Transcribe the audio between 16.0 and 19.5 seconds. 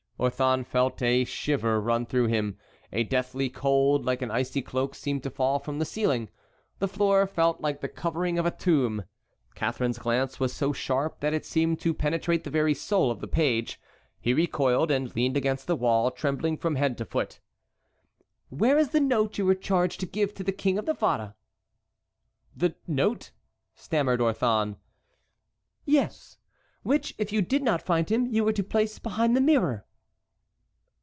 trembling from head to foot. "Where is the note you